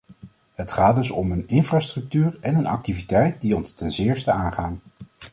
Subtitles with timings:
[0.53, 4.81] Het gaat dus om een infrastructuur en een activiteit die ons ten zeerste aangaan.